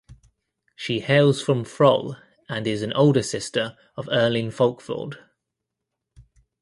She 0.75 1.01
hails 1.01 1.43
from 1.43 1.63
Frol 1.63 2.15
and 2.49 2.65
is 2.65 2.81
an 2.81 2.91
older 2.93 3.21
sister 3.21 3.77
of 3.95 4.09
Erling 4.11 4.49
Folkvord. 4.49 5.19